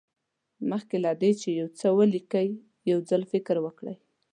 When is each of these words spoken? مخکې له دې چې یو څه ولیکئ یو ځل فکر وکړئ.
مخکې 0.69 0.97
له 1.05 1.11
دې 1.21 1.31
چې 1.41 1.47
یو 1.59 1.67
څه 1.79 1.87
ولیکئ 1.99 2.47
یو 2.91 2.99
ځل 3.09 3.21
فکر 3.33 3.55
وکړئ. 3.61 3.95